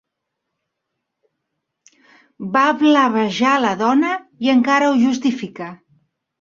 Va 2.57 2.65
blavejar 2.81 3.55
la 3.69 3.77
dona 3.85 4.17
i 4.47 4.55
encara 4.59 4.91
ho 4.93 5.01
justifica. 5.07 5.73